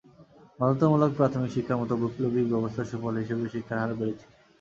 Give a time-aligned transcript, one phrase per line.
[0.59, 4.25] বাধ্যতামূলক প্রাথমিক শিক্ষার মতো বৈপ্লবিক ব্যবস্থার সুফল হিসেবে শিক্ষার হার বেড়েছে।